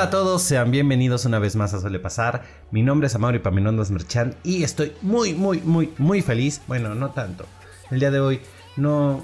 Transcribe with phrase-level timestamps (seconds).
[0.00, 2.42] Hola a todos, sean bienvenidos una vez más a Suele Pasar.
[2.70, 6.62] Mi nombre es Amaury Paminondas Merchan y estoy muy, muy, muy, muy feliz.
[6.66, 7.44] Bueno, no tanto.
[7.90, 8.40] El día de hoy
[8.78, 9.22] no,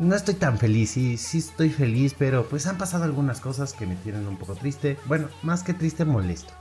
[0.00, 0.90] no estoy tan feliz.
[0.90, 4.56] Sí, sí estoy feliz, pero pues han pasado algunas cosas que me tienen un poco
[4.56, 4.98] triste.
[5.04, 6.52] Bueno, más que triste, molesto.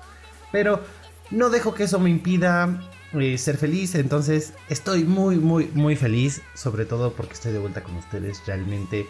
[0.51, 0.83] Pero
[1.31, 3.95] no dejo que eso me impida eh, ser feliz.
[3.95, 6.43] Entonces estoy muy, muy, muy feliz.
[6.53, 8.43] Sobre todo porque estoy de vuelta con ustedes.
[8.45, 9.07] Realmente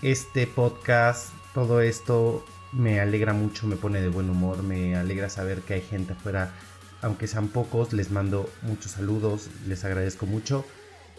[0.00, 5.60] este podcast, todo esto me alegra mucho, me pone de buen humor, me alegra saber
[5.60, 6.50] que hay gente afuera,
[7.02, 10.64] aunque sean pocos, les mando muchos saludos, les agradezco mucho,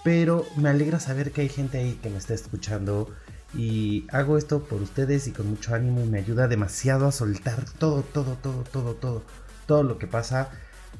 [0.03, 3.09] pero me alegra saber que hay gente ahí que me está escuchando
[3.55, 7.65] y hago esto por ustedes y con mucho ánimo y me ayuda demasiado a soltar
[7.77, 9.23] todo, todo, todo, todo, todo,
[9.67, 10.49] todo lo que pasa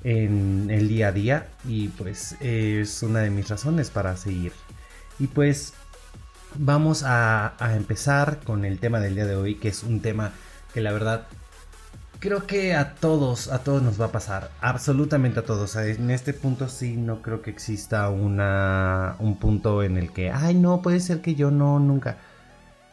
[0.03, 4.51] en el día a día y pues es una de mis razones para seguir.
[5.19, 5.73] Y pues
[6.55, 10.31] vamos a, empezar con el tema del día de hoy, que es un tema
[10.73, 11.27] que la verdad
[12.23, 15.75] creo que a todos, a todos nos va a pasar, absolutamente a todos.
[15.75, 20.55] En este punto sí no creo que exista una, un punto en el que, ay
[20.55, 22.17] no, puede ser que yo no, nunca.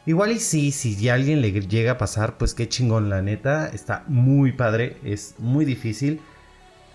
[0.05, 3.69] Igual y sí, si a alguien le llega a pasar, pues qué chingón, la neta,
[3.69, 6.21] está muy padre, es muy difícil.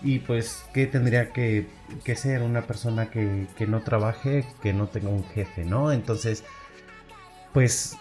[0.02, 1.66] Y pues, ¿qué tendría que,
[2.16, 5.90] ser una persona que, que, no trabaje, que no tenga un jefe, ¿no?
[5.90, 6.44] Entonces,
[7.54, 7.96] pues,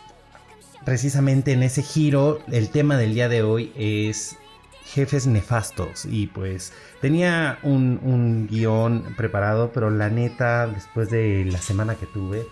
[0.86, 4.38] precisamente en ese giro, el tema del día de hoy es
[4.86, 6.06] jefes nefastos.
[6.06, 12.06] Y pues, tenía un, un guion preparado, pero la neta, después de la semana que
[12.06, 12.48] tuve,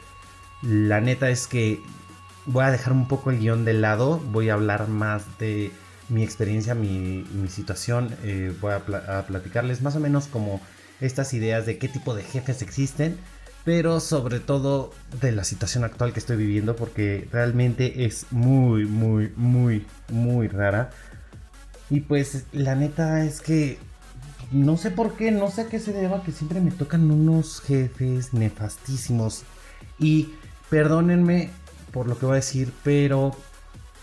[0.61, 1.79] la neta es que
[2.45, 5.71] voy a dejar un poco el guion de lado, voy a hablar más de
[6.09, 8.15] mi experiencia, mi, situación.
[8.23, 10.61] Eh, voy a, platicarles más o menos como
[11.01, 13.17] estas ideas de qué tipo de jefes existen,
[13.65, 14.91] pero sobre todo
[15.21, 20.89] de la situación actual que estoy viviendo, porque realmente es muy, muy, muy, muy rara.
[21.89, 23.77] Y pues la neta es que
[24.51, 27.61] no sé por qué, no sé a qué se deba que siempre me tocan unos
[27.61, 29.43] jefes nefastísimos.
[29.97, 30.33] Y
[30.69, 31.49] perdónenme
[31.91, 33.35] por lo que voy a decir, pero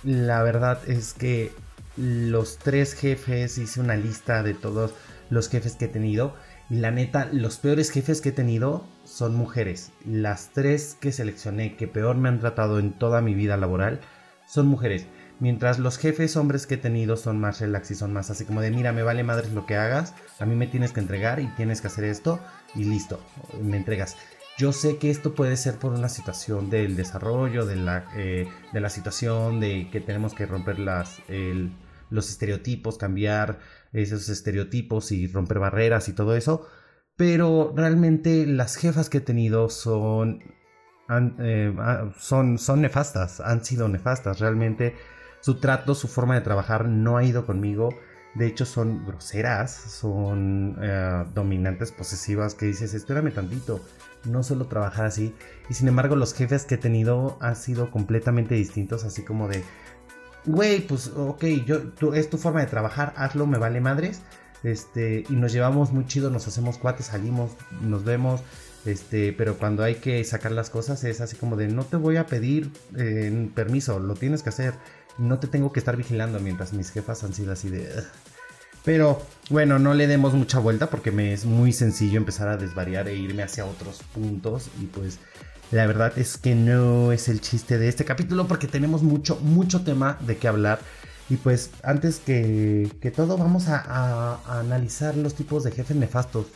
[0.04, 1.52] la verdad es que
[1.96, 4.94] los tres jefes, hice una lista de todos
[5.28, 6.34] los jefes que he tenido.
[6.70, 9.90] Y la neta, los peores jefes que he tenido son mujeres.
[10.06, 14.00] Las tres que seleccioné que peor me han tratado en toda mi vida laboral
[14.46, 15.06] son mujeres.
[15.40, 18.60] Mientras los jefes hombres que he tenido son más relax y son más así como
[18.60, 21.46] de mira, me vale madres lo que hagas, a mí me tienes que entregar y
[21.56, 22.38] tienes que hacer esto
[22.74, 23.20] y listo,
[23.60, 24.16] me entregas.
[24.58, 28.80] Yo sé que esto puede ser por una situación del desarrollo, de la, eh, de
[28.80, 31.22] la situación, de que tenemos que romper las,
[32.10, 33.58] los estereotipos, cambiar
[33.92, 36.68] esos estereotipos y romper barreras y todo eso.
[37.16, 40.42] Pero realmente las jefas que he tenido son,
[41.38, 44.40] eh, ah, son, son nefastas, han sido nefastas.
[44.40, 44.94] Realmente
[45.40, 47.90] su trato, su forma de trabajar no ha ido conmigo.
[48.34, 53.80] De hecho, son groseras, son eh, dominantes, posesivas, que dices, espérame tantito,
[54.24, 55.34] no suelo trabajar así.
[55.68, 59.64] Y sin embargo, los jefes que he tenido han sido completamente distintos, así como de,
[60.44, 64.22] güey, pues ok, yo, es tu forma de trabajar, hazlo, me vale madres.
[64.62, 68.42] Este, y nos llevamos muy chido, nos hacemos cuates, salimos, nos vemos.
[68.84, 72.16] Este, pero cuando hay que sacar las cosas es así como de no te voy
[72.16, 74.74] a pedir eh, permiso, lo tienes que hacer.
[75.18, 77.90] No te tengo que estar vigilando mientras mis jefas han sido así de.
[78.84, 83.08] Pero bueno, no le demos mucha vuelta porque me es muy sencillo empezar a desvariar
[83.08, 84.70] e irme hacia otros puntos.
[84.80, 85.18] Y pues
[85.70, 89.82] la verdad es que no es el chiste de este capítulo porque tenemos mucho, mucho
[89.82, 90.80] tema de qué hablar.
[91.30, 96.46] Y pues antes que, todo vamos a, analizar los tipos de jefes nefastos.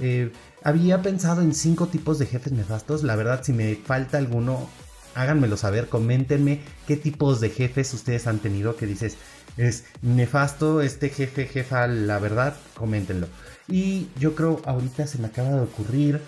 [0.00, 0.30] Eh,
[0.62, 3.02] había pensado en cinco tipos de jefes nefastos.
[3.02, 4.68] La verdad, si me falta alguno,
[5.14, 9.16] háganmelo saber, coméntenme qué tipos de jefes ustedes han tenido que dices,
[9.56, 13.28] es nefasto este jefe, jefa, la verdad, coméntenlo.
[13.66, 16.20] Y yo creo ahorita se me acaba de ocurrir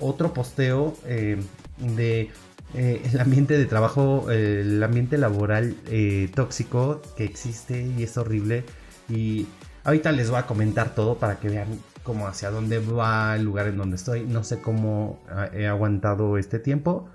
[0.00, 1.40] otro posteo eh,
[1.78, 2.30] de
[2.74, 8.64] eh, el ambiente de trabajo, el ambiente laboral eh, tóxico que existe y es horrible.
[9.08, 9.46] Y
[9.84, 11.68] ahorita les voy a comentar todo para que vean
[12.02, 14.24] cómo hacia dónde va el lugar en donde estoy.
[14.24, 15.22] No sé cómo
[15.52, 17.08] he aguantado este tiempo.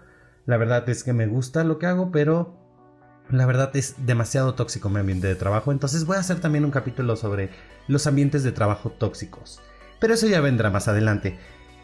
[0.45, 2.57] La verdad es que me gusta lo que hago, pero
[3.29, 5.71] la verdad es demasiado tóxico mi ambiente de trabajo.
[5.71, 7.51] Entonces voy a hacer también un capítulo sobre
[7.87, 9.61] los ambientes de trabajo tóxicos.
[9.99, 11.37] Pero eso ya vendrá más adelante.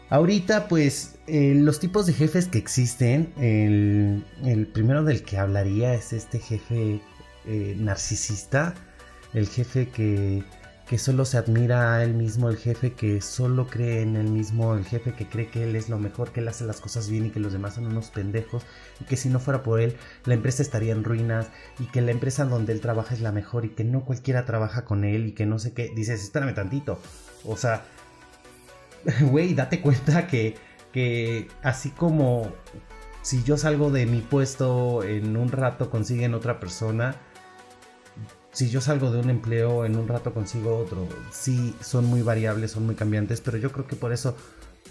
[0.08, 6.12] Ahorita, pues, eh, los tipos de jefes que existen, el, primero del que hablaría es
[6.12, 7.00] este jefe
[7.44, 8.74] eh, narcisista,
[9.34, 10.44] el jefe que,
[10.88, 14.74] que solo se admira a él mismo, el jefe que solo cree en él mismo,
[14.76, 17.26] el jefe que cree que él es lo mejor, que él hace las cosas bien
[17.26, 18.62] y que los demás son unos pendejos
[19.00, 21.48] y que si no fuera por él la empresa estaría en ruinas
[21.80, 24.84] y que la empresa donde él trabaja es la mejor y que no cualquiera trabaja
[24.84, 27.00] con él y que no sé qué, dices, espérame tantito,
[27.44, 27.84] o sea,
[29.30, 30.56] güey, date cuenta que,
[30.92, 32.52] que así como
[33.22, 37.16] si yo salgo de mi puesto en un rato consiguen otra persona,
[38.52, 41.06] si yo salgo de un empleo, en un rato consigo otro.
[41.30, 44.36] Sí, son muy variables, son muy cambiantes, pero yo creo que por eso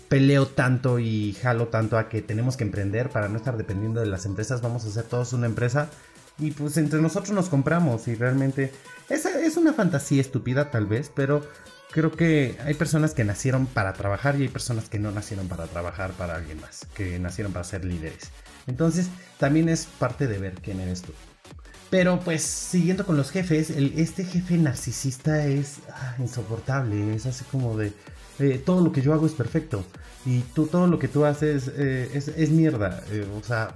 [0.08, 4.06] peleo tanto y jalo tanto a que tenemos que emprender para no estar dependiendo de
[4.06, 4.62] las empresas.
[4.62, 5.90] Vamos a hacer todos una empresa
[6.38, 8.72] y pues entre nosotros nos compramos y realmente
[9.10, 11.42] esa es una fantasía estúpida tal vez, pero
[11.96, 15.66] creo que hay personas que nacieron para trabajar y hay personas que no nacieron para
[15.68, 18.32] trabajar para alguien más, que nacieron para ser líderes.
[18.68, 19.08] Entonces
[19.40, 21.14] también es parte de ver quién eres tú.
[21.90, 27.78] Pero pues siguiendo con los jefes, este jefe narcisista es ah, insoportable, es así como
[27.78, 27.94] de
[28.40, 29.86] eh, todo lo que yo hago es perfecto
[30.26, 33.74] y tú todo lo que tú haces eh, es, mierda, eh, o sea,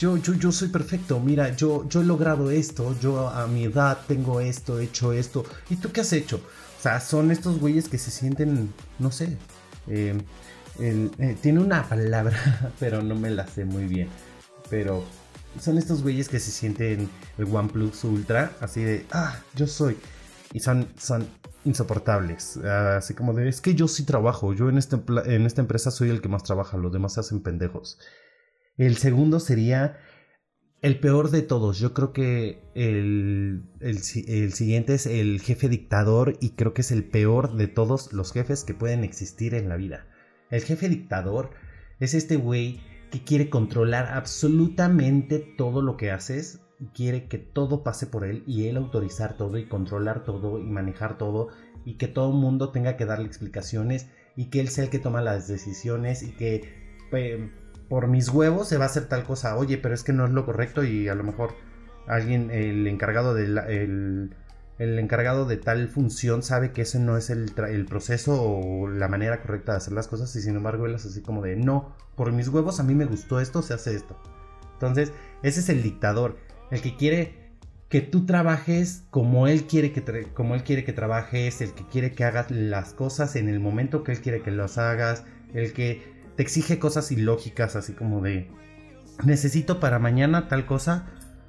[0.00, 3.98] yo, yo, yo soy perfecto, mira, yo, yo he logrado esto, yo a mi edad
[4.08, 6.40] tengo esto, he hecho esto, ¿y tú qué has hecho?
[6.78, 9.36] O sea, son estos güeyes que se sienten, no sé,
[9.84, 14.08] tiene una palabra, pero no me la sé muy bien,
[14.70, 15.04] pero
[15.60, 19.98] son estos güeyes que se sienten el OnePlus Ultra, así de, ah, yo soy.
[20.52, 21.28] Y son, son
[21.64, 22.56] insoportables.
[22.56, 26.10] Así como de, es que yo sí trabajo, yo en, este, en esta empresa soy
[26.10, 27.98] el que más trabaja, los demás se hacen pendejos.
[28.80, 29.98] El segundo sería
[30.80, 31.78] el peor de todos.
[31.78, 37.04] Yo creo que el, el, siguiente es el jefe dictador y creo que es el
[37.04, 40.06] peor de todos los jefes que pueden existir en la vida.
[40.48, 41.50] El jefe dictador
[41.98, 42.80] es este güey
[43.10, 46.62] que quiere controlar absolutamente todo lo que haces,
[46.94, 51.18] quiere que todo pase por él y él autorizar todo y controlar todo y manejar
[51.18, 51.48] todo
[51.84, 55.00] y que todo el mundo tenga que darle explicaciones y que él sea el que
[55.00, 56.80] toma las decisiones y que
[57.90, 60.30] por mis huevos se va a hacer tal cosa, oye, pero es que no es
[60.30, 61.56] lo correcto y a lo mejor
[62.06, 64.30] alguien, el encargado del
[64.78, 67.52] el encargado de tal función sabe que ese no es el,
[67.86, 71.20] proceso o la manera correcta de hacer las cosas y sin embargo él es así
[71.20, 74.16] como de no, por mis huevos a mí me gustó esto, se hace esto.
[74.74, 76.38] Entonces, ese es el dictador,
[76.70, 77.34] el que quiere
[77.88, 82.12] que tú trabajes como él quiere que como él quiere que trabajes, el que quiere
[82.12, 86.19] que hagas las cosas en el momento que él quiere que las hagas, el que
[86.40, 88.50] te exige cosas ilógicas así como de
[89.22, 91.04] necesito para mañana tal cosa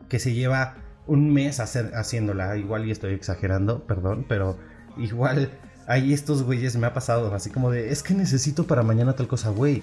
[0.09, 0.75] que se lleva
[1.07, 2.57] un mes hacer, haciéndola.
[2.57, 4.59] Igual y estoy exagerando, perdón, pero
[4.97, 5.49] igual
[5.87, 9.29] ahí estos güeyes me ha pasado así como de, es que necesito para mañana tal
[9.29, 9.81] cosa, güey.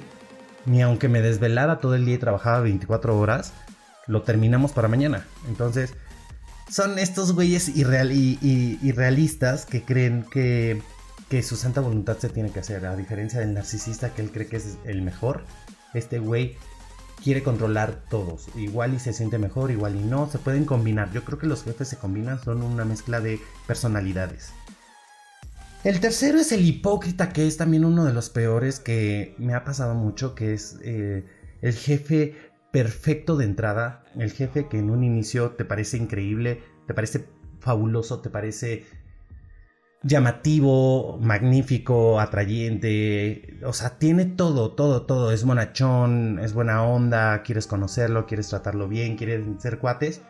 [0.67, 3.55] Ni aunque me desvelara todo el día y trabajaba 24 horas,
[4.09, 5.25] lo terminamos para mañana.
[5.49, 5.95] Entonces,
[6.69, 10.83] son estos güeyes irreal, y, irrealistas que creen que,
[11.29, 12.87] que su santa voluntad se tiene que hacer.
[12.87, 15.45] A diferencia del narcisista que él cree que es el mejor,
[15.95, 16.57] este güey
[17.23, 18.49] quiere controlar todos.
[18.57, 20.29] Igual y se siente mejor, igual y no.
[20.31, 21.13] Se pueden combinar.
[21.13, 24.53] Yo creo que los jefes se combinan, son una mezcla de personalidades.
[25.85, 29.65] El tercero es el hipócrita, que es también uno de los peores que me ha
[29.65, 31.25] pasado mucho, que es eh,
[31.63, 32.35] el jefe
[32.73, 37.27] perfecto de entrada, el jefe que en un inicio te parece increíble, te parece
[37.61, 38.87] fabuloso, te parece
[40.03, 47.67] llamativo, magnífico, atrayente, o sea, tiene todo, todo, todo, es bonachón, es buena onda, quieres
[47.67, 50.23] conocerlo, quieres tratarlo bien, quieres ser cuates.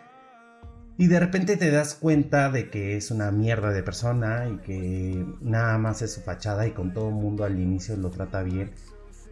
[0.96, 5.26] Y de repente te das cuenta de que es una mierda de persona y que
[5.40, 8.72] nada más es su fachada y con todo el mundo al inicio lo trata bien.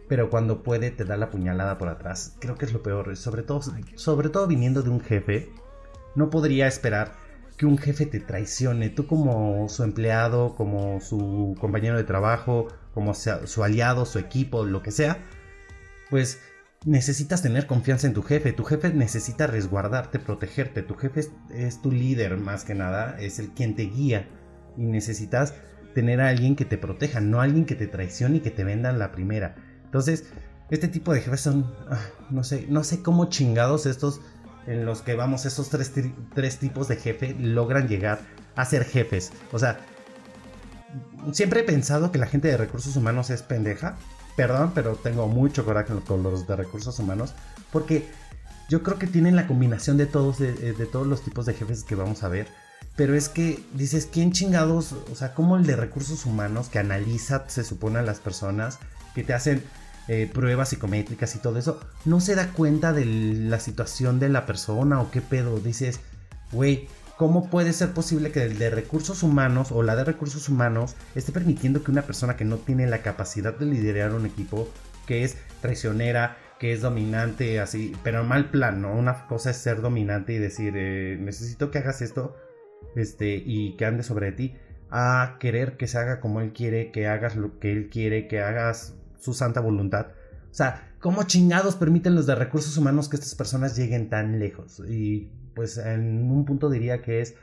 [0.07, 2.37] Pero cuando puede te da la puñalada por atrás.
[2.39, 3.17] Creo que es lo peor.
[3.17, 3.59] Sobre todo,
[3.95, 5.49] sobre todo viniendo de un jefe.
[6.15, 7.11] No podría esperar
[7.57, 13.13] que un jefe te traicione, tú como su empleado, como su compañero de trabajo, como
[13.13, 15.17] su aliado, su equipo, lo que sea,
[16.09, 16.39] pues
[16.85, 21.91] necesitas tener confianza en tu jefe, tu jefe necesita resguardarte, protegerte, tu jefe es, tu
[21.91, 24.29] líder más que nada, es el quien te guía.
[24.77, 25.55] Y necesitas
[25.95, 28.99] tener a alguien que te proteja, no alguien que te traicione y que te vendan
[28.99, 29.55] la primera.
[29.85, 30.25] Entonces,
[30.69, 31.99] este tipo de jefes son, ah,
[32.29, 34.21] no sé, no sé cómo chingados estos
[34.67, 35.91] en los que vamos esos tres,
[36.35, 38.19] tres tipos de jefe logran llegar
[38.55, 39.31] a ser jefes.
[39.51, 39.79] O sea,
[41.31, 43.97] siempre he pensado que la gente de recursos humanos es pendeja.
[44.35, 47.33] Perdón, pero tengo mucho coraje con los de recursos humanos.
[47.71, 48.07] Porque
[48.69, 51.83] yo creo que tienen la combinación de todos, de, de, todos los tipos de jefes
[51.83, 52.47] que vamos a ver.
[52.95, 54.93] Pero es que dices, ¿quién chingados?
[55.11, 58.79] O sea, como el de recursos humanos que analiza, se supone, a las personas,
[59.15, 59.63] que te hacen
[60.07, 64.45] eh, pruebas psicométricas y todo eso, no se da cuenta de la situación de la
[64.45, 65.59] persona o qué pedo.
[65.59, 65.99] Dices,
[66.51, 66.87] güey,
[67.17, 71.31] ¿Cómo puede ser posible que el de recursos humanos o la de recursos humanos esté
[71.31, 74.69] permitiendo que una persona que no tiene la capacidad de liderar un equipo,
[75.07, 78.93] que es traicionera, que es dominante, así, pero mal plan, ¿no?
[78.93, 82.35] Una cosa es ser dominante y decir, eh, necesito que hagas esto,
[82.95, 84.55] este, y que ande sobre ti,
[84.91, 88.41] a querer que se haga como él quiere, que hagas lo que él quiere, que
[88.41, 90.07] hagas su santa voluntad.
[90.49, 94.81] O sea, ¿cómo chingados permiten los de recursos humanos que estas personas lleguen tan lejos?
[94.87, 97.35] Y pues en un punto diría que es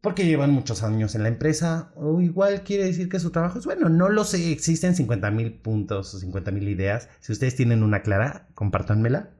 [0.00, 3.64] porque llevan muchos años en la empresa, o igual quiere decir que su trabajo es
[3.64, 7.08] bueno, no lo sé, existen 50 mil puntos o 50 mil ideas.
[7.20, 9.30] Si ustedes tienen una clara, compártanmela.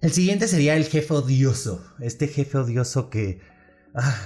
[0.00, 3.40] El siguiente sería el jefe odioso, este jefe odioso que
[3.94, 4.16] ah,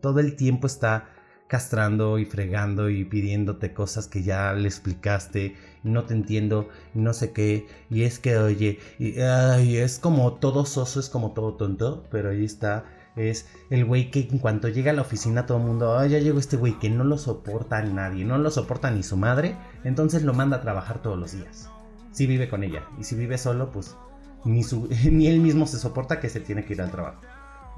[0.00, 1.08] todo el tiempo está
[1.48, 7.32] castrando y fregando y pidiéndote cosas que ya le explicaste no te entiendo no sé
[7.32, 12.30] qué y es que oye y es como todo soso es como todo tonto pero
[12.30, 12.84] ahí está
[13.16, 16.18] es el güey que en cuanto llega a la oficina todo el mundo, ay ya
[16.18, 20.22] llegó este güey que no lo soporta nadie, no lo soporta ni su madre, entonces
[20.22, 21.70] lo manda a trabajar todos los días.
[22.12, 23.96] Si vive con ella, y si vive solo, pues
[24.44, 27.22] ni, su, ni él mismo se soporta que se tiene que ir al trabajo.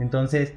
[0.00, 0.54] Entonces,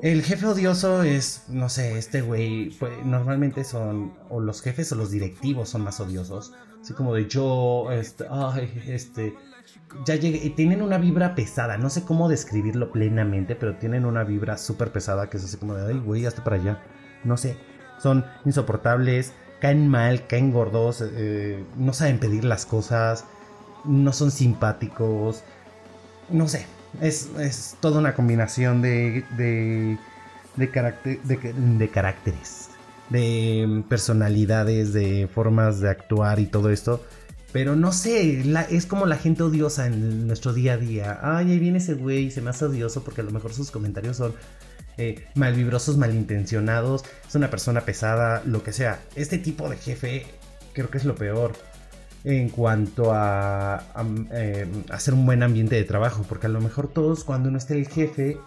[0.00, 4.96] el jefe odioso es, no sé, este güey, pues, normalmente son, o los jefes o
[4.96, 6.52] los directivos son más odiosos.
[6.80, 9.34] Así como de yo, este, ay, este,
[10.04, 14.58] ya llegué, tienen una vibra pesada, no sé cómo describirlo plenamente, pero tienen una vibra
[14.58, 16.82] súper pesada que es así como de, ay, güey, hasta para allá.
[17.22, 17.56] No sé,
[17.98, 23.24] son insoportables, caen mal, caen gordos, eh, no saben pedir las cosas,
[23.84, 25.42] no son simpáticos,
[26.28, 26.66] no sé,
[27.00, 29.98] es, es toda una combinación de, de,
[30.56, 32.70] de, de, caracteres,
[33.10, 37.04] de personalidades, de formas de actuar y todo esto.
[37.52, 41.20] Pero no sé, es como la gente odiosa en nuestro día a día.
[41.22, 44.16] Ay, ahí viene ese güey, se me hace odioso porque a lo mejor sus comentarios
[44.16, 44.34] son
[44.96, 49.00] eh, malvibrosos, malintencionados, es una persona pesada, lo que sea.
[49.14, 50.26] Este tipo de jefe
[50.72, 51.52] creo que es lo peor
[52.24, 53.84] en cuanto a,
[54.32, 57.74] eh, hacer un buen ambiente de trabajo, porque a lo mejor todos cuando uno esté
[57.74, 58.38] el jefe,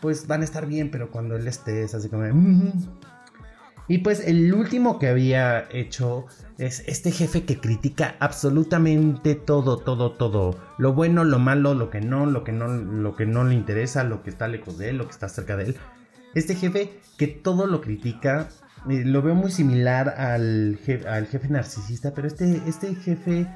[0.00, 2.24] pues van a estar bien, pero cuando él esté es así como...
[3.88, 6.26] Y pues el último que había hecho
[6.56, 10.56] es este jefe que critica absolutamente todo, todo, todo.
[10.78, 14.04] Lo bueno, lo malo, lo que no, lo que no, lo que no le interesa,
[14.04, 15.76] lo que está lejos de él, lo que está cerca de él.
[16.34, 18.48] Este jefe que todo lo critica
[18.86, 23.46] lo veo muy similar al, jefe narcisista, pero este, este jefe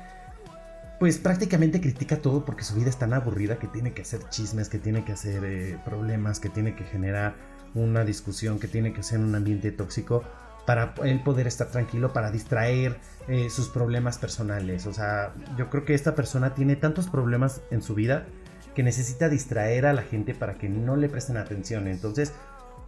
[0.98, 4.68] pues prácticamente critica todo porque su vida es tan aburrida que tiene que hacer chismes,
[4.68, 7.34] que tiene que hacer eh, problemas, que tiene que generar
[7.74, 10.22] una discusión, que tiene que ser un ambiente tóxico
[10.66, 14.86] para él poder estar tranquilo, para distraer eh, sus problemas personales.
[14.86, 18.26] O sea, yo creo que esta persona tiene tantos problemas en su vida
[18.74, 21.86] que necesita distraer a la gente para que no le presten atención.
[21.86, 22.32] Entonces,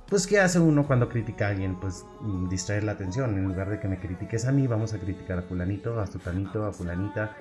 [0.08, 1.76] pues ¿qué hace uno cuando critica a alguien?
[1.76, 3.34] Pues mm, distraer la atención.
[3.34, 6.64] En lugar de que me critiques a mí, vamos a criticar a fulanito, a sutanito,
[6.64, 7.36] a fulanita.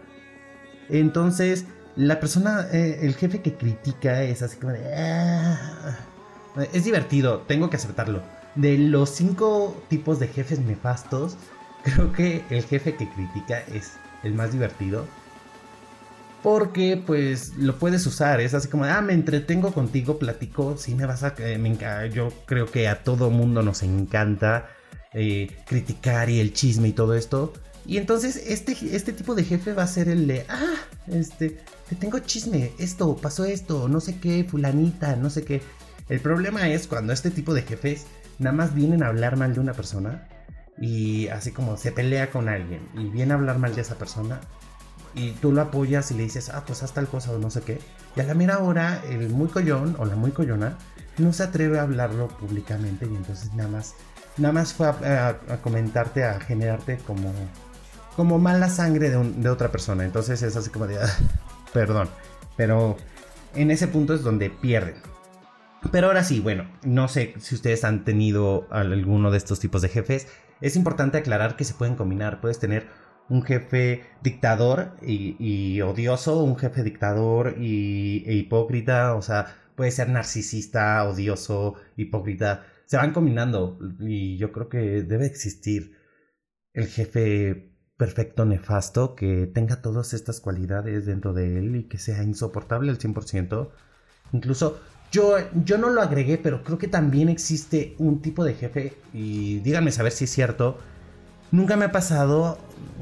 [0.90, 4.94] Entonces, la persona, eh, el jefe que critica es así como de...
[4.96, 5.98] Ah".
[6.74, 8.22] Es divertido, tengo que aceptarlo.
[8.56, 11.38] De los cinco tipos de jefes nefastos,
[11.84, 13.94] creo que el jefe que critica es
[14.24, 15.06] el más divertido
[16.44, 21.06] porque pues lo puedes usar, es así como, ah, me entretengo contigo, platico, sí me
[21.06, 21.78] vas a, eh, me
[22.10, 24.70] yo creo que a todo mundo nos encanta
[25.14, 27.54] eh, criticar y el chisme y todo esto.
[27.86, 30.76] Y entonces este, este tipo de jefe va a ser el de, ah,
[31.08, 31.58] este,
[31.90, 35.62] te tengo chisme, esto, pasó esto, no sé qué, fulanita, no sé qué.
[36.10, 38.06] El problema es cuando este tipo de jefes
[38.40, 40.28] nada más vienen a hablar mal de una persona
[40.80, 44.40] y así como se pelea con alguien y viene a hablar mal de esa persona
[45.16, 47.62] y tú lo apoyas y le dices, ah, pues haz tal cosa o no sé
[47.62, 47.80] qué.
[48.16, 50.78] Y a la mera hora, el muy collón o la muy collona
[51.18, 53.96] no se atreve a hablarlo públicamente y entonces nada más,
[54.38, 57.34] nada más fue a, comentarte, a generarte como,
[58.16, 60.06] como mala sangre de, de, otra persona.
[60.06, 61.10] Entonces es así como de, ah,
[61.74, 62.10] perdón.
[62.56, 62.98] Pero
[63.56, 64.96] en ese punto es donde pierden.
[65.92, 69.90] Pero ahora sí, bueno, no sé si ustedes han tenido alguno de estos tipos de
[69.90, 70.28] jefes.
[70.60, 72.42] Es importante aclarar que se pueden combinar.
[72.42, 72.88] Puedes tener
[73.30, 80.10] un jefe dictador y, odioso, un jefe dictador y, e hipócrita, o sea, puede ser
[80.10, 85.98] narcisista, odioso, hipócrita, se van combinando y yo creo que debe existir
[86.74, 92.24] el jefe perfecto nefasto que tenga todas estas cualidades dentro de él y que sea
[92.24, 93.70] insoportable al 100%.
[94.32, 94.80] Incluso
[95.12, 99.60] yo, yo no lo agregué, pero creo que también existe un tipo de jefe y
[99.60, 100.78] díganme saber si es cierto
[101.52, 102.58] Nunca me ha pasado,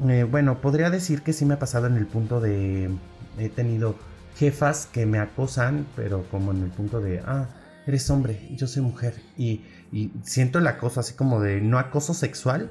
[0.08, 2.90] eh, bueno, podría decir que sí me ha pasado en el punto de,
[3.38, 3.96] he tenido
[4.36, 7.48] jefas que me acosan, pero como en el punto de, ah,
[7.86, 9.14] eres hombre, yo soy mujer.
[9.36, 12.70] Y, y siento el acoso así como de, no acoso sexual,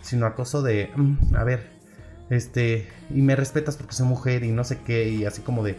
[0.00, 1.70] sino acoso de, mm, a ver,
[2.30, 5.76] este, y me respetas porque soy mujer y no sé qué, y así como de,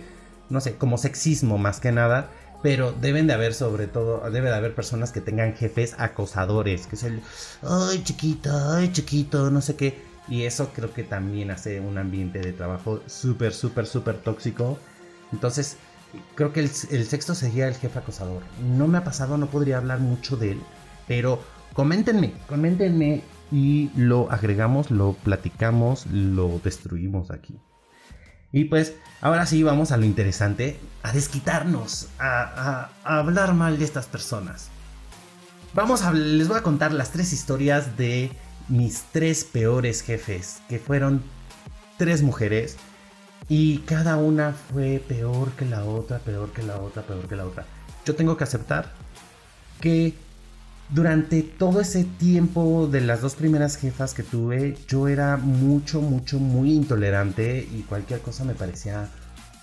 [0.49, 2.29] no sé, como sexismo más que nada.
[2.63, 6.95] Pero deben de haber, sobre todo, debe de haber personas que tengan jefes acosadores, que
[6.95, 7.21] es el,
[7.61, 10.01] ay chiquita, ay chiquito, no sé qué.
[10.27, 14.77] Y eso creo que también hace un ambiente de trabajo súper, súper, súper tóxico.
[15.31, 15.77] Entonces,
[16.35, 18.43] creo que el, sexto sería el jefe acosador.
[18.75, 20.61] No me ha pasado, no podría hablar mucho de él.
[21.07, 21.39] Pero
[21.73, 27.57] coméntenme, coméntenme y lo agregamos, lo platicamos, lo destruimos aquí.
[28.57, 34.07] Y pues ahora sí vamos a lo interesante, a desquitarnos, a, hablar mal de estas
[34.07, 34.69] personas.
[35.75, 38.31] Vamos a, les voy a contar las tres historias de
[38.67, 41.21] mis tres peores jefes, que fueron
[41.97, 42.77] tres mujeres
[43.47, 47.45] y cada una fue peor que la otra, peor que la otra, peor que la
[47.45, 47.65] otra.
[48.05, 48.91] Yo tengo que aceptar
[49.79, 50.15] que
[50.89, 56.39] durante todo ese tiempo de las dos primeras jefas que tuve, yo era mucho, mucho,
[56.39, 59.09] muy intolerante y cualquier cosa me parecía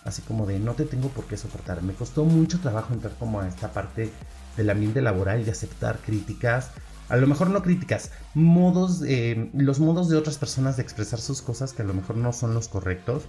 [0.04, 1.82] así como de no te tengo por qué soportar.
[1.82, 4.10] Me costó mucho trabajo entrar como a esta parte
[4.56, 6.72] del ambiente laboral y aceptar críticas.
[7.08, 11.40] A lo mejor no críticas, modos, eh, los modos de otras personas de expresar sus
[11.40, 13.24] cosas que a lo mejor no son los correctos.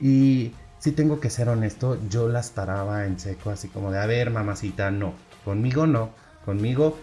[0.00, 4.06] Y si tengo que ser honesto, yo las paraba en seco, así como de, a
[4.06, 6.98] ver, mamacita, no, conmigo no Conmigo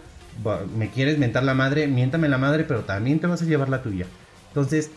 [0.76, 3.82] me quieres mentar la madre, miéntame la madre, pero también te vas a llevar la
[3.82, 4.06] tuya.
[4.48, 4.90] Entonces,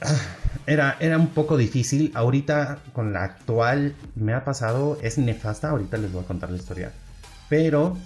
[0.66, 2.10] era, era un poco difícil.
[2.14, 6.56] Ahorita con la actual me ha pasado, es nefasta, ahorita les voy a contar la
[6.56, 6.92] historia.
[7.48, 7.96] Pero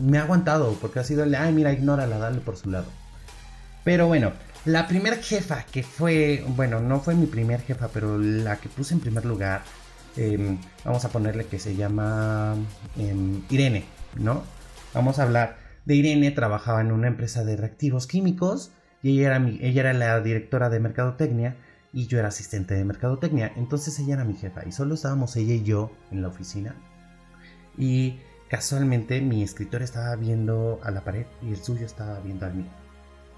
[0.00, 2.86] me ha aguantado porque ha sido el, ay, mira, ignórala, dale por su lado.
[3.84, 4.32] Pero bueno,
[4.64, 8.94] la primera jefa que fue, bueno, no fue mi primer jefa, pero la que puse
[8.94, 9.62] en primer lugar,
[10.16, 12.54] em, vamos a ponerle que se llama
[12.98, 13.99] em, Irene.
[14.16, 14.42] ¿No?
[14.94, 19.40] Vamos a hablar de Irene, trabajaba en una empresa de reactivos químicos y ella
[19.80, 21.56] era, la directora de mercadotecnia
[21.92, 23.52] y yo era asistente de mercadotecnia.
[23.56, 26.74] Entonces ella era mi jefa y solo estábamos ella y yo en la oficina.
[27.78, 28.18] Y
[28.48, 32.70] casualmente mi escritor estaba viendo a la pared y el suyo estaba viendo al mío.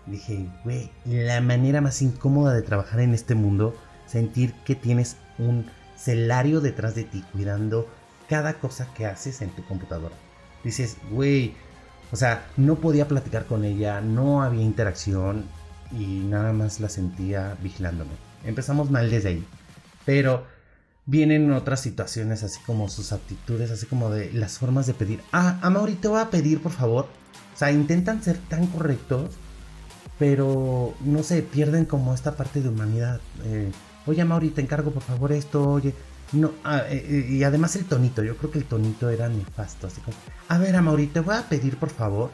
[0.07, 3.75] Dije, güey, la manera más incómoda de trabajar en este mundo,
[4.07, 7.87] sentir que tienes un celario detrás de ti cuidando
[8.29, 10.17] cada cosa que haces en tu computadora
[10.65, 11.55] dices, güey,
[12.11, 15.45] o sea, no podía platicar con ella, no había interacción
[15.91, 18.13] y nada más la sentía vigilándome.
[18.45, 19.45] Empezamos mal desde ahí.
[20.05, 20.45] Pero
[21.07, 25.21] vienen otras situaciones, así como sus actitudes, así como de las formas de pedir.
[25.33, 27.07] Ah, Amaury, te voy a pedir, por favor.
[27.55, 29.31] O sea, intentan ser tan correctos,
[30.19, 33.21] pero no sé, pierden como esta parte de humanidad.
[33.45, 33.71] Eh,
[34.07, 35.95] oye, Amaury, te encargo, por favor, esto, oye.
[36.33, 39.87] No, ah, eh, eh, y además el tonito, yo creo que el tonito era nefasto,
[39.87, 40.17] así como,
[40.49, 42.31] a ver, Amaury, te voy a pedir por favor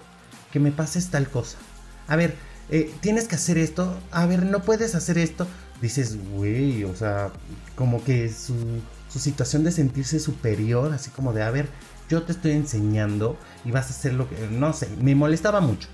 [0.53, 1.59] que me pases tal cosa.
[2.07, 2.37] A ver,
[2.71, 5.47] eh, tienes que hacer esto, a ver, no puedes hacer esto.
[5.83, 7.31] Dices, güey, o sea,
[7.75, 8.55] como que su,
[9.09, 11.69] su situación de sentirse superior, así como de, a ver,
[12.09, 15.89] yo te estoy enseñando y vas a hacer lo que, no sé, me molestaba mucho.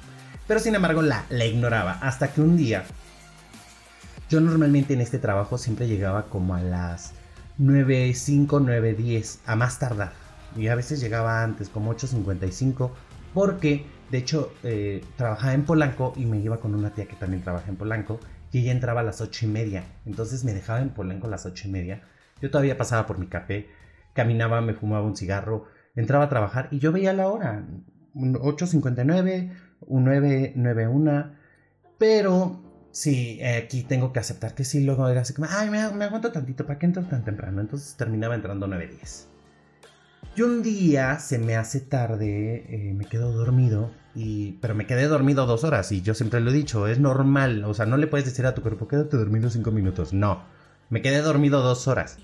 [0.46, 2.84] Pero sin embargo la ignoraba, hasta que un día,
[4.34, 7.12] yo normalmente en este trabajo siempre llegaba como a las
[7.60, 10.10] 9.5, 9.10 a más tardar.
[10.56, 12.90] Y a veces llegaba antes, como 8.55,
[13.32, 17.44] porque de hecho eh, trabajaba en Polanco y me iba con una tía que también
[17.44, 18.18] trabaja en Polanco
[18.50, 19.84] y ella entraba a las 8 y media.
[20.04, 22.02] Entonces me dejaba en Polanco a las 8 y media.
[22.42, 23.68] Yo todavía pasaba por mi café,
[24.14, 27.64] caminaba, me fumaba un cigarro, entraba a trabajar y yo veía la hora.
[28.16, 29.52] 8.59,
[29.86, 31.36] un 9.91,
[31.98, 32.63] pero
[32.94, 36.64] Sí, aquí tengo que aceptar que sí, luego era así como, ay, me, aguanto tantito,
[36.64, 37.60] ¿para qué entro tan temprano?
[37.60, 39.26] Entonces terminaba entrando 9.10.
[40.36, 45.08] Y un día se me hace tarde, eh, me quedo dormido, y, pero me quedé
[45.08, 48.06] dormido dos horas y yo siempre lo he dicho, es normal, o sea, no le
[48.06, 50.44] puedes decir a tu cuerpo, quédate dormido cinco minutos, no,
[50.88, 52.18] me quedé dormido dos horas.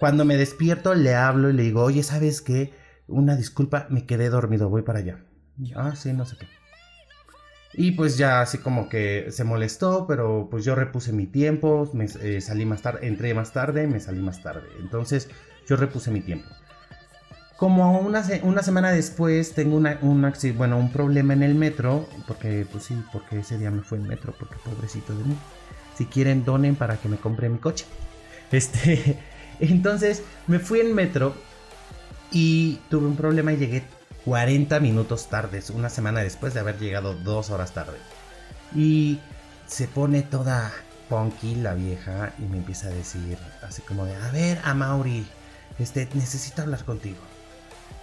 [0.00, 2.74] Cuando me despierto le hablo y le digo, oye, ¿sabes qué?
[3.06, 5.24] Una disculpa, me quedé dormido, voy para allá.
[5.76, 6.61] Ah, sí, no sé qué.
[7.74, 12.06] Y pues ya así como que se molestó, pero pues yo repuse mi tiempo, me
[12.20, 14.68] eh, salí más tarde, entré más tarde, me salí más tarde.
[14.80, 15.28] Entonces
[15.66, 16.48] yo repuse mi tiempo.
[17.56, 22.66] Como una, una semana después tengo una, un, bueno, un problema en el metro, porque
[22.70, 25.36] pues sí, porque ese día me fue en metro, porque pobrecito de mí.
[25.96, 27.86] Si quieren, donen para que me compre mi coche.
[28.52, 29.18] Este,
[29.60, 31.34] entonces me fui en metro
[32.30, 33.82] y tuve un problema y llegué
[34.24, 37.98] 40 minutos tardes, una semana después de haber llegado dos horas tarde.
[38.74, 39.18] Y
[39.66, 40.72] se pone toda
[41.08, 45.26] punky la vieja y me empieza a decir así como de, a ver, a Mauri,
[45.78, 47.18] este, necesito hablar contigo.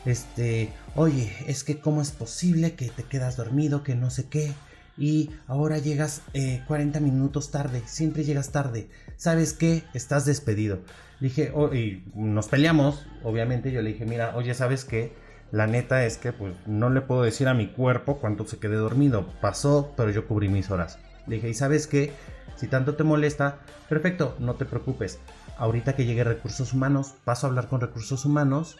[0.06, 4.54] este, oye, es que cómo es posible que te quedas dormido, que no sé qué,
[4.98, 6.22] y ahora llegas
[6.68, 9.84] 40 eh, minutos tarde, siempre llegas tarde, ¿sabes qué?
[9.94, 10.80] Estás despedido.
[11.20, 15.14] Dije, oh, y nos peleamos, obviamente, yo le dije, mira, oye, ¿sabes qué?
[15.52, 18.76] La neta es que pues no le puedo decir a mi cuerpo cuánto se quedé
[18.76, 19.26] dormido.
[19.42, 21.00] Pasó, pero yo cubrí mis horas.
[21.28, 22.14] Le dije, ¿y sabes qué?
[22.56, 25.20] Si tanto te molesta, perfecto, no te preocupes.
[25.58, 28.78] Ahorita que llegue recursos humanos, paso a hablar con recursos humanos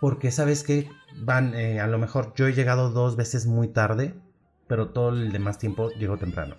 [0.00, 4.14] porque sabes que van, eh, a lo mejor yo he llegado dos veces muy tarde,
[4.66, 6.56] pero todo el demás tiempo llego temprano.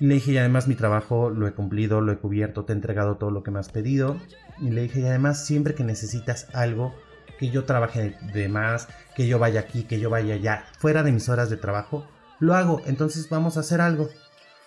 [0.00, 3.18] Le dije, y además mi trabajo lo he cumplido, lo he cubierto, te he entregado
[3.18, 4.16] todo lo que me has pedido.
[4.60, 6.94] Y le dije, y además siempre que necesitas algo,
[7.40, 11.10] que yo trabaje de más, que yo vaya aquí, que yo vaya allá, fuera de
[11.10, 12.06] mis horas de trabajo,
[12.38, 14.10] lo hago, entonces vamos a hacer algo.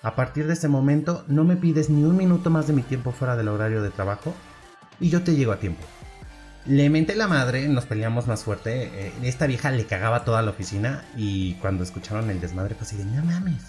[0.02, 3.12] A partir de ese momento no me pides ni un minuto más de mi tiempo
[3.12, 4.34] fuera del horario de trabajo
[5.00, 5.84] y yo te llego a tiempo.
[6.66, 9.08] Le menté la madre, nos peleamos más fuerte.
[9.08, 12.98] Eh, esta vieja le cagaba toda la oficina y cuando escucharon el desmadre, pues así
[12.98, 13.62] de, no mames,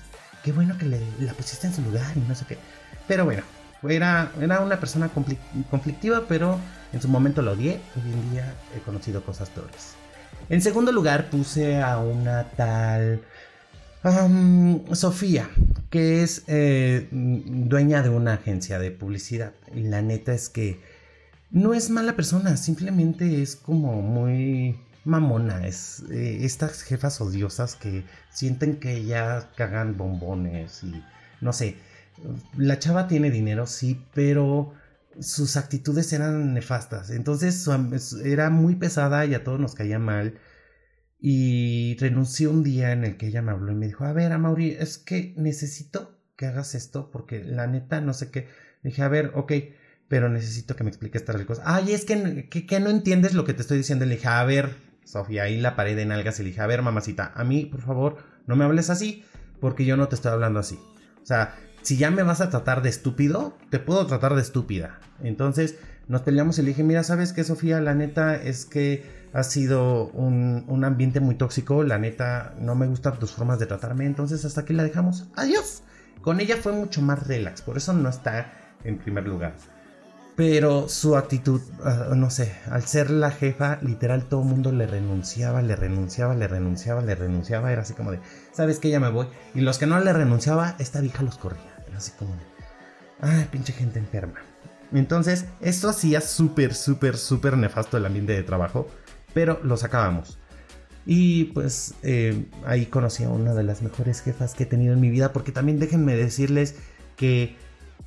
[0.43, 2.57] qué bueno que le, la pusiste en su lugar y no sé qué.
[3.07, 3.43] Pero bueno,
[3.91, 5.11] era, era una persona
[5.71, 6.59] conflictiva, pero
[6.93, 7.81] en su momento lo odié.
[7.97, 9.95] Hoy en día he conocido cosas peores.
[10.49, 13.23] En segundo lugar puse a una tal
[14.93, 15.49] Sofía,
[15.89, 19.55] que es eh, dueña de una agencia de publicidad.
[19.75, 20.79] Y la neta es que
[21.51, 25.67] no es mala persona, simplemente es como muy mamona.
[25.67, 31.03] Es eh, estas jefas odiosas que sienten que ya cagan bombones y
[31.41, 31.77] no sé.
[32.57, 34.73] La chava tiene dinero, sí, pero
[35.21, 37.11] sus actitudes eran nefastas.
[37.11, 37.69] Entonces
[38.25, 40.39] era muy pesada y a todos nos caía mal.
[41.19, 44.33] Y renunció un día en el que ella me habló y me dijo, a ver,
[44.33, 48.49] Amaury, es que necesito que hagas esto porque la neta no sé qué.
[48.83, 49.53] dije, a ver, ok
[50.09, 51.63] pero necesito que me expliques tal cosa.
[51.65, 54.05] Ay, es que, que, no entiendes lo que te estoy diciendo.
[54.05, 56.39] Le dije, a ver, Sofía, ahí la pared en algas.
[56.41, 59.25] Y le dije, a ver, mamacita, a mí, por favor, no me hables así,
[59.61, 60.79] porque yo no te estoy hablando así.
[61.23, 64.99] O sea, si ya me vas a tratar de estúpido, te puedo tratar de estúpida.
[65.23, 65.77] Entonces
[66.09, 67.81] nos peleamos y le dije, mira, ¿sabes qué, Sofía?
[67.81, 71.85] La neta es que ha sido un, un ambiente muy tóxico.
[71.85, 74.07] La neta, no me gustan tus formas de tratarme.
[74.07, 75.29] Entonces hasta aquí la dejamos.
[75.37, 75.83] Adiós.
[76.23, 77.61] Con ella fue mucho más relax.
[77.61, 78.51] Por eso no está
[78.83, 79.55] en primer lugar.
[80.37, 84.87] Pero su actitud, ah, no sé, al ser la jefa, literal todo el mundo le
[84.87, 87.71] renunciaba, le renunciaba, le renunciaba, le renunciaba.
[87.71, 88.21] Era así como de,
[88.53, 88.89] ¿sabes qué?
[88.89, 89.29] Ya me voy.
[89.55, 91.74] Y los que no le renunciaba, esta vieja los corría.
[91.97, 92.35] Así como
[93.21, 94.41] ay, pinche gente enferma.
[94.93, 98.89] Entonces, esto hacía súper, súper, súper nefasto el ambiente de trabajo,
[99.33, 100.39] pero lo sacábamos.
[101.07, 105.01] Y pues eh, ahí conocí a una de las mejores jefas que he tenido en
[105.01, 106.77] mi vida, porque también déjenme decirles
[107.17, 107.57] que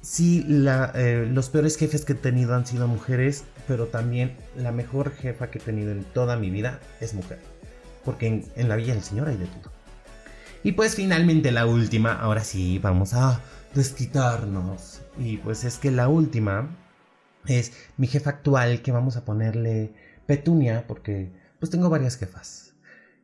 [0.02, 5.12] sí, eh, los peores jefes que he tenido han sido mujeres, pero también la mejor
[5.12, 7.40] jefa que he tenido en toda mi vida es mujer.
[8.04, 9.72] Porque en, la Villa del Señor hay de todo.
[10.64, 13.42] Y pues finalmente la última, ahora sí, vamos a
[13.74, 15.02] desquitarnos.
[15.18, 16.76] Y pues es que la última
[17.46, 19.94] es mi jefa actual, que vamos a ponerle
[20.26, 22.76] Petunia, porque pues tengo varias jefas.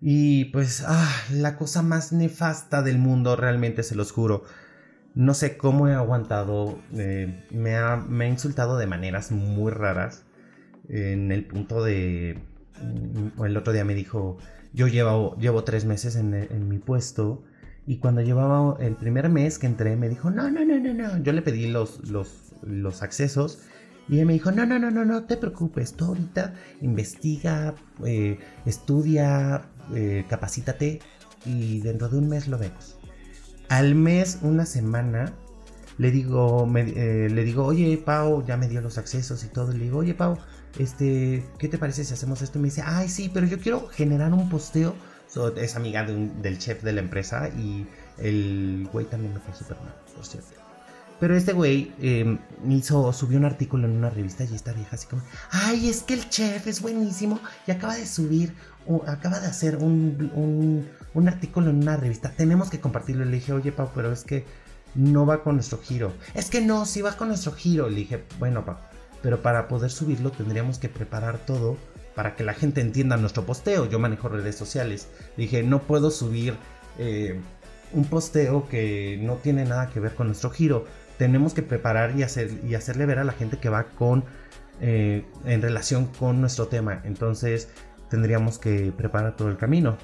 [0.01, 4.43] Y pues, ah, la cosa más nefasta del mundo, realmente se los juro
[5.15, 10.25] no sé cómo he aguantado, eh, me, ha, insultado de maneras muy raras.
[10.89, 12.39] En el punto de,
[12.81, 14.37] mm, el otro día me dijo,
[14.73, 17.43] yo llevo, llevo tres meses en, mi puesto
[17.85, 21.17] y cuando llevaba el primer mes que entré me dijo, no, no, no, no, no,
[21.23, 23.59] yo le pedí los, los, accesos
[24.09, 28.39] y él me dijo, no, no, no, no, no te preocupes, tú ahorita investiga, eh,
[28.65, 30.99] estudia, eh, capacítate
[31.45, 32.97] y dentro de un mes lo vemos
[33.69, 35.33] al mes, una semana,
[35.97, 39.71] le digo, eh, le digo, oye, Pau, ya me dio los accesos y todo.
[39.71, 40.37] Le digo, oye, Pau,
[40.79, 42.59] este, ¿qué te parece si hacemos esto?
[42.59, 44.95] Y me dice, ay, sí, pero yo quiero generar un posteo.
[45.57, 49.95] Es amiga del chef de la empresa y el güey también me fue súper mal,
[50.15, 50.49] por cierto.
[51.19, 52.37] Pero este güey em,
[52.69, 56.15] hizo, subió un artículo en una revista y esta vieja así como, ay, es que
[56.15, 58.53] el chef es buenísimo y acaba de subir,
[59.07, 63.25] acaba de hacer un, un artículo en una revista, tenemos que compartirlo.
[63.25, 64.45] Le dije, oye, Pau, pero es que
[64.95, 66.13] no va con nuestro giro.
[66.33, 67.89] Es que no, sí va con nuestro giro.
[67.89, 68.77] Le dije, bueno, Pau,
[69.21, 71.77] pero para poder subirlo tendríamos que preparar todo
[72.15, 73.89] para que la gente entienda nuestro posteo.
[73.89, 75.07] Yo manejo redes sociales.
[75.37, 76.55] Le dije, no puedo subir
[76.97, 77.39] eh,
[77.93, 80.85] un posteo que no tiene nada que ver con nuestro giro.
[81.17, 84.23] Tenemos que preparar y, hacer, y hacerle ver a la gente que va con
[84.81, 87.01] eh, en relación con nuestro tema.
[87.03, 87.69] Entonces
[88.09, 89.97] tendríamos que preparar todo el camino.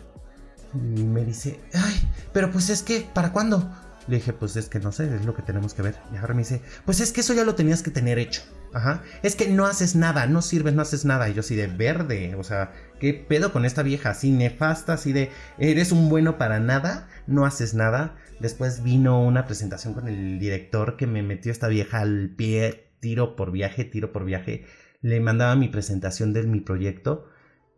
[0.74, 1.96] Y me dice, ay,
[2.32, 3.70] pero pues es que, ¿para cuándo?
[4.08, 5.96] Le dije, pues es que no sé, es lo que tenemos que ver.
[6.14, 8.42] Y ahora me dice, pues es que eso ya lo tenías que tener hecho.
[8.74, 9.04] Ajá.
[9.24, 11.30] Es que no haces nada, no sirves, no haces nada.
[11.30, 12.36] Y yo así de verde.
[12.36, 14.12] O sea, ¿qué pedo con esta vieja?
[14.12, 18.16] Así nefasta, así de eres un bueno para nada, no haces nada.
[18.40, 23.36] Después vino una presentación con el director que me metió esta vieja al pie, tiro
[23.36, 24.66] por viaje, tiro por viaje.
[25.02, 27.28] Le mandaba mi presentación de mi proyecto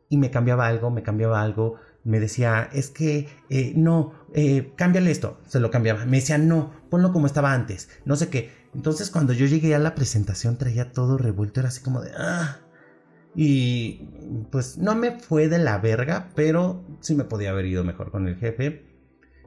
[0.09, 1.79] y me cambiaba algo, me cambiaba algo.
[2.03, 5.39] Me decía, es que eh, no, eh, cámbiale esto.
[5.47, 6.05] Se lo cambiaba.
[6.05, 7.89] Me decía, no, ponlo como estaba antes.
[8.05, 8.49] No sé qué.
[8.73, 12.11] Entonces cuando yo llegué a la presentación traía todo revuelto, era así como de...
[12.17, 12.59] Ah.
[13.35, 14.09] Y
[14.51, 18.27] pues no me fue de la verga, pero sí me podía haber ido mejor con
[18.27, 18.90] el jefe.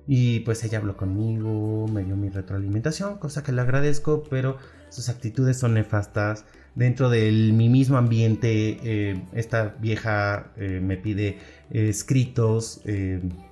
[0.06, 4.58] Y pues ella habló conmigo, me dio mi retroalimentación, cosa que le agradezco, pero
[4.90, 6.44] sus actitudes son nefastas.
[6.74, 11.38] Dentro de mi mismo ambiente, eh, esta vieja eh, me pide
[11.70, 12.82] eh, escritos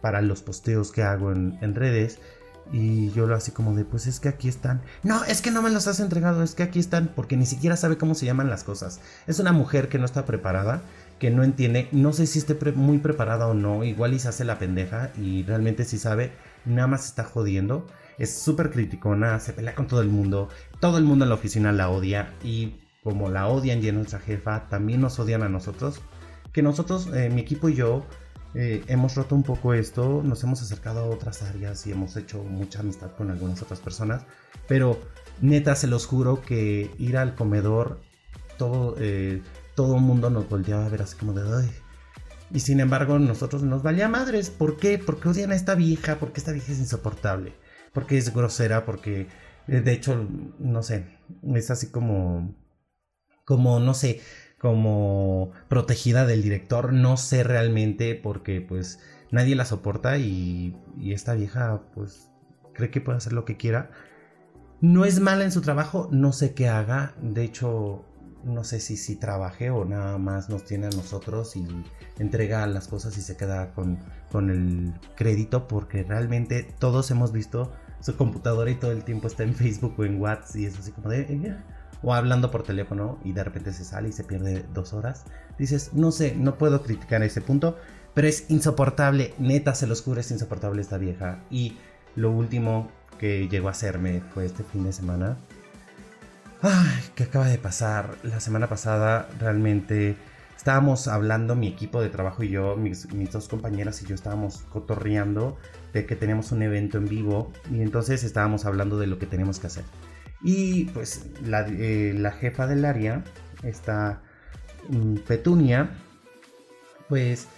[0.00, 2.18] para los posteos que hago en, en redes
[2.72, 4.80] y yo lo así como de, pues es que aquí están.
[5.02, 7.76] No, es que no me los has entregado, es que aquí están, porque ni siquiera
[7.76, 9.00] sabe cómo se llaman las cosas.
[9.26, 10.80] Es una mujer que no está preparada,
[11.22, 14.44] que no entiende, no sé si esté muy preparada o no, igual y se hace
[14.44, 16.32] la pendeja y realmente sí sabe,
[16.64, 17.86] nada más está jodiendo.
[18.18, 20.48] Es súper criticona, se pelea con todo el mundo,
[20.80, 24.18] todo el mundo en la oficina la odia y como la odian y es nuestra
[24.18, 26.00] jefa, también nos odian a nosotros.
[26.52, 28.04] Que nosotros, eh, mi equipo y yo,
[28.56, 32.42] eh, hemos roto un poco esto, nos hemos acercado a otras áreas y hemos hecho
[32.42, 34.24] mucha amistad con algunas otras personas,
[34.66, 34.98] pero
[35.40, 38.00] neta se los juro que ir al comedor,
[38.58, 39.40] todo, eh,
[39.74, 41.42] todo el mundo nos volteaba a ver así como de...
[41.42, 41.70] Ay.
[42.52, 44.50] Y sin embargo nosotros nos valía madres.
[44.50, 44.98] ¿Por qué?
[44.98, 47.54] Porque odian a esta vieja, porque esta vieja es insoportable,
[47.92, 49.28] porque es grosera, porque
[49.68, 51.06] eh, de hecho, no sé,
[51.54, 52.54] es así como,
[53.44, 54.20] como, no sé,
[54.58, 56.92] como protegida del director.
[56.92, 62.30] No sé realmente porque pues nadie la soporta y, esta vieja pues
[62.74, 63.90] cree que puede hacer lo que quiera.
[64.80, 67.14] No es mala en su trabajo, no sé qué haga.
[67.20, 68.04] De hecho,
[68.44, 71.66] no sé si, si trabaje o nada más nos tiene a nosotros y
[72.18, 73.98] entrega las cosas y se queda con,
[74.30, 79.44] con el crédito porque realmente todos hemos visto su computadora y todo el tiempo está
[79.44, 81.20] en Facebook o en WhatsApp y es así como de...
[81.20, 81.56] Eh,
[82.02, 85.24] o hablando por teléfono y de repente se sale y se pierde dos horas.
[85.58, 87.76] Dices, no sé, no puedo criticar ese punto,
[88.14, 91.44] pero es insoportable, neta, se los juro, es insoportable esta vieja.
[91.48, 91.78] Y
[92.16, 95.38] lo último que llegó a hacerme fue este fin de semana.
[96.64, 98.18] Ay, ¿qué acaba de pasar?
[98.22, 100.14] La semana pasada realmente
[100.56, 104.58] estábamos hablando, mi equipo de trabajo y yo, mis, mis, dos compañeras y yo estábamos
[104.70, 105.58] cotorreando
[105.92, 109.58] de que teníamos un evento en vivo y entonces estábamos hablando de lo que tenemos
[109.58, 109.82] que hacer.
[110.40, 113.24] Y pues eh, la, jefa del área,
[113.64, 114.22] esta
[114.88, 115.90] mm, Petunia,
[117.08, 117.48] pues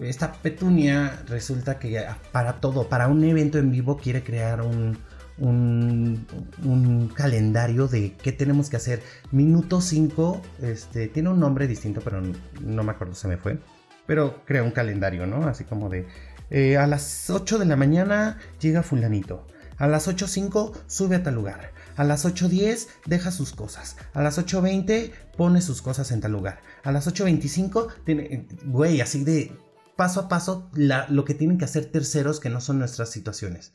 [0.00, 4.98] esta Petunia resulta que para todo, para un evento en vivo quiere crear un,
[5.38, 9.02] un, calendario de qué tenemos que hacer.
[9.32, 12.22] Minuto 5, este, tiene un nombre distinto, pero
[12.60, 13.58] no, me acuerdo, se me fue.
[14.06, 15.46] Pero crea un calendario, ¿no?
[15.46, 16.06] Así como de
[16.50, 19.46] eh, a las 8 de la mañana llega fulanito.
[19.78, 21.72] A las 8.05 sube a tal lugar.
[21.96, 23.96] A las 8.10 deja sus cosas.
[24.14, 26.60] A las 8.20 pone sus cosas en tal lugar.
[26.82, 29.52] A las 8.25 tiene, güey, así de
[29.96, 33.72] paso a paso lo que tienen que hacer terceros que no son nuestras situaciones.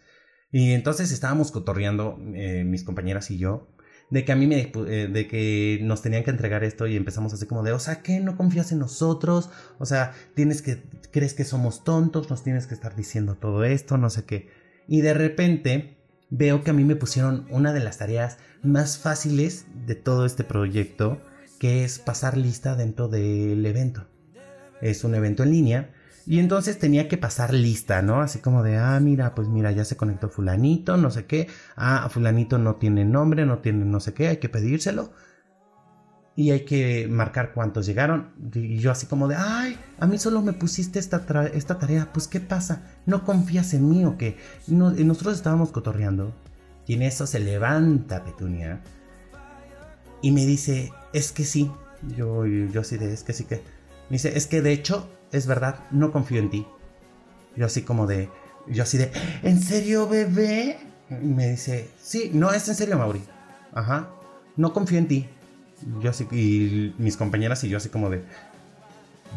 [0.51, 3.67] Y entonces estábamos cotorreando eh, mis compañeras y yo
[4.11, 7.33] de que a mí me eh, de que nos tenían que entregar esto y empezamos
[7.33, 8.19] así como de, o sea, ¿qué?
[8.19, 9.49] ¿No confías en nosotros?
[9.79, 13.97] O sea, tienes que crees que somos tontos, nos tienes que estar diciendo todo esto,
[13.97, 14.49] no sé qué.
[14.87, 15.97] Y de repente
[16.29, 20.43] veo que a mí me pusieron una de las tareas más fáciles de todo este
[20.43, 21.21] proyecto,
[21.57, 24.07] que es pasar lista dentro del evento.
[24.81, 25.93] Es un evento en línea.
[26.25, 28.21] Y entonces tenía que pasar lista, ¿no?
[28.21, 31.47] Así como de, ah, mira, pues mira, ya se conectó fulanito, no sé qué.
[31.75, 35.11] Ah, fulanito no tiene nombre, no tiene no sé qué, hay que pedírselo
[36.35, 38.31] y hay que marcar cuántos llegaron.
[38.53, 42.27] Y yo así como de, ay, a mí solo me pusiste esta, esta tarea, pues
[42.27, 42.83] ¿qué pasa?
[43.05, 44.37] ¿No confías en mí o qué?
[44.67, 46.33] Nosotros estábamos cotorreando
[46.87, 48.81] y en eso se levanta Petunia
[50.21, 51.71] y me dice, es que sí.
[52.17, 53.57] Yo, yo así de, es que sí que...
[54.09, 56.67] Me dice, es que de hecho, es verdad, no confío en ti.
[57.55, 58.29] Yo así como de,
[58.67, 59.11] yo así de,
[59.43, 60.79] ¿en serio, bebé?
[61.09, 63.21] Me dice, sí, no, es en serio, Mauri.
[63.73, 64.09] Ajá,
[64.55, 65.29] no confío en ti
[66.01, 68.23] yo así, y mis compañeras y yo así como de,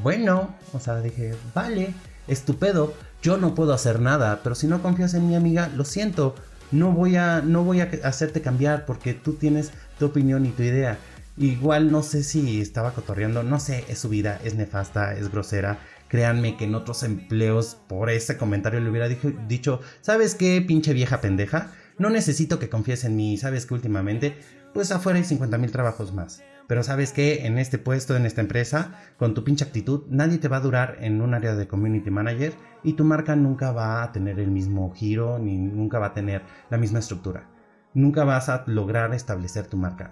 [0.02, 1.94] bueno, o sea, dije, vale,
[2.28, 6.34] estupendo, yo no puedo hacer nada, pero si no confías en mi amiga, lo siento,
[6.70, 10.62] no voy a, no voy a hacerte cambiar porque tú tienes tu opinión y tu
[10.62, 10.98] idea.
[11.36, 15.80] Igual no sé si estaba cotorreando, no sé, es su vida, es nefasta, es grosera.
[16.08, 21.20] Créanme que en otros empleos por ese comentario le hubiera dicho, ¿sabes qué, pinche vieja
[21.20, 21.72] pendeja?
[21.98, 24.36] No necesito que confíes en mí, sabes que últimamente
[24.72, 26.42] pues afuera hay 50 mil trabajos más.
[26.66, 30.48] Pero sabes que en este puesto, en esta empresa, con tu pinche actitud, nadie te
[30.48, 34.12] va a durar en un área de community manager y tu marca nunca va a
[34.12, 37.53] tener el mismo giro ni nunca va a tener la misma estructura.
[37.94, 40.10] Nunca vas a lograr establecer tu marca.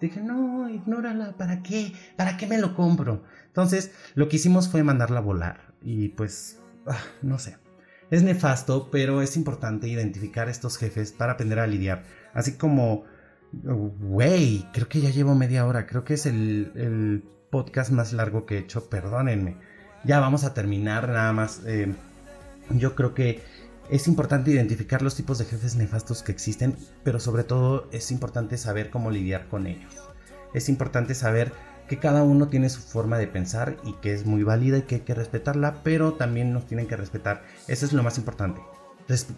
[0.00, 1.92] dije, no, ignórala, ¿para qué?
[2.16, 3.24] ¿Para qué me lo compro?
[3.46, 5.74] Entonces, lo que hicimos fue mandarla a volar.
[5.82, 7.58] Y pues, ah, no sé.
[8.10, 12.04] Es nefasto, pero es importante identificar estos jefes para aprender a lidiar.
[12.32, 13.04] Así como
[13.62, 15.86] Güey, creo que ya llevo media hora.
[15.86, 18.88] Creo que es el, podcast más largo que he hecho.
[18.88, 19.56] Perdónenme.
[20.04, 21.62] Ya vamos a terminar nada más.
[21.66, 21.94] Eh,
[22.70, 23.42] yo creo que
[23.90, 28.56] es importante identificar los tipos de jefes nefastos que existen, pero sobre todo es importante
[28.56, 29.94] saber cómo lidiar con ellos.
[30.54, 31.52] Es importante saber
[31.88, 34.96] que cada uno tiene su forma de pensar y que es muy válida y que
[34.96, 37.42] hay que respetarla, pero también nos tienen que respetar.
[37.68, 38.62] Eso es lo más importante,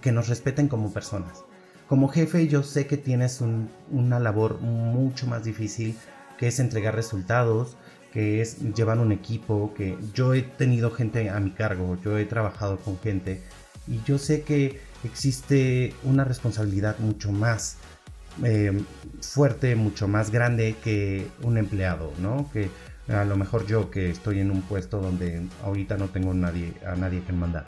[0.01, 1.45] que nos respeten como personas.
[1.89, 3.43] Como jefe yo sé que tienes
[3.91, 5.97] una labor mucho más difícil,
[6.39, 7.77] que es entregar resultados,
[8.13, 12.25] que es llevar un equipo, que yo he tenido gente a mi cargo, yo he
[12.25, 13.43] trabajado con gente
[13.87, 17.77] y yo sé que existe una responsabilidad mucho más
[18.45, 18.83] eh,
[19.21, 22.51] fuerte, mucho más grande que un empleado, ¿no?
[22.53, 22.71] Que
[23.09, 26.97] a lo mejor yo que estoy en un puesto donde ahorita no tengo nadie, a
[26.97, 27.65] nadie que mandar.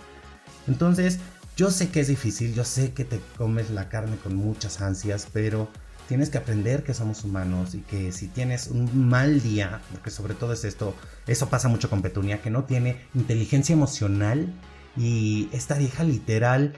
[0.66, 1.20] Entonces,
[1.57, 5.28] yo sé que es difícil, yo sé que te comes la carne con muchas ansias,
[5.33, 5.68] pero
[6.09, 10.35] tienes que aprender que somos humanos y que si tienes un mal día, porque sobre
[10.35, 10.94] todo es esto,
[11.26, 14.52] eso pasa mucho con Petunia, que no tiene inteligencia emocional
[14.99, 16.75] y esta vieja literal,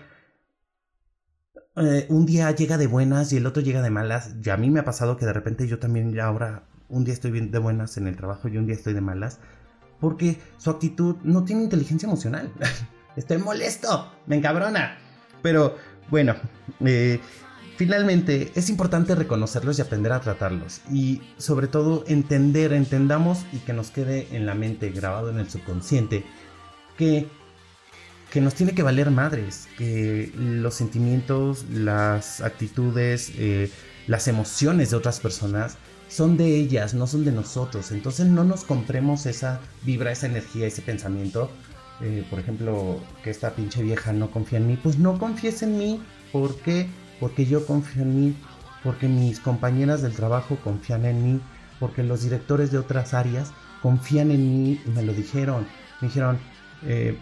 [1.76, 4.34] eh, un día llega de buenas y el otro llega de malas.
[4.44, 7.14] Y a mí me ha pasado que de repente yo también ya ahora un día
[7.14, 9.38] estoy bien de buenas en el trabajo y un día estoy de malas,
[10.00, 12.52] porque su actitud no tiene inteligencia emocional.
[13.16, 14.96] Estoy molesto, me encabrona.
[15.42, 15.76] Pero
[16.10, 16.36] bueno,
[16.84, 17.18] eh,
[17.76, 20.80] finalmente es importante reconocerlos y aprender a tratarlos.
[20.90, 25.50] Y sobre todo entender, entendamos y que nos quede en la mente, grabado en el
[25.50, 26.24] subconsciente,
[26.96, 27.26] que,
[28.30, 33.70] que nos tiene que valer madres, que los sentimientos, las actitudes, eh,
[34.06, 35.76] las emociones de otras personas
[36.08, 37.92] son de ellas, no son de nosotros.
[37.92, 41.50] Entonces no nos compremos esa vibra, esa energía, ese pensamiento
[42.00, 45.78] eh, por ejemplo, que esta pinche vieja no confía en mí, pues no confíes en
[45.78, 46.00] mí.
[46.32, 46.88] ¿Por qué?
[47.18, 48.36] Porque yo confío en mí,
[48.82, 51.40] porque mis compañeras del trabajo confían en mí,
[51.78, 55.66] porque los directores de otras áreas confían en mí y me lo dijeron.
[56.00, 56.38] Me dijeron,
[56.86, 57.18] eh,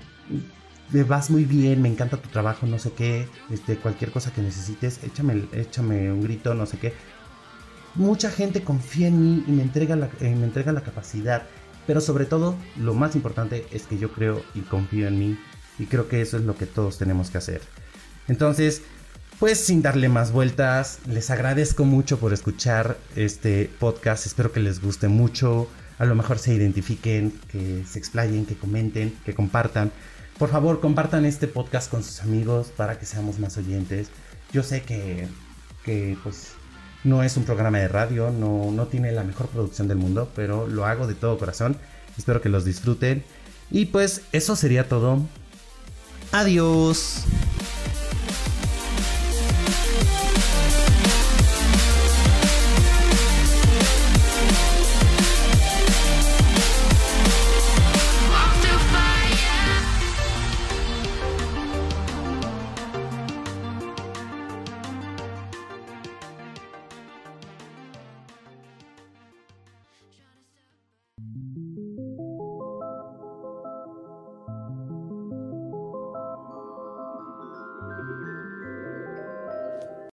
[1.06, 5.00] vas muy bien, me encanta tu trabajo, no sé qué, este, cualquier cosa que necesites,
[5.04, 6.94] échame, échame un grito, no sé qué.
[7.94, 11.42] Mucha gente confía en mí y me entrega la, eh, me entrega la capacidad
[11.88, 15.38] pero sobre todo, lo más importante es que yo creo y confío en mí
[15.78, 17.62] y creo que eso es lo que todos tenemos que hacer.
[18.28, 18.82] Entonces,
[19.38, 24.82] pues sin darle más vueltas, les agradezco mucho por escuchar este podcast, espero que les
[24.82, 25.66] guste mucho,
[25.98, 29.90] a lo mejor se identifiquen, que se explayen, que comenten, que compartan.
[30.38, 34.08] Por favor, compartan este podcast con sus amigos para que seamos más oyentes.
[34.52, 35.26] Yo sé que,
[35.84, 36.52] que pues
[37.02, 40.68] no es un programa de radio, no, no tiene la mejor producción del mundo, pero
[40.68, 41.76] lo hago de todo corazón.
[42.16, 43.24] Espero que los disfruten.
[43.70, 45.20] Y pues eso sería todo.
[46.30, 47.24] Adiós.